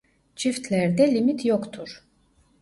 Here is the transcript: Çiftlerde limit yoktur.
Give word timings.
Çiftlerde 0.35 1.15
limit 1.15 1.45
yoktur. 1.45 2.07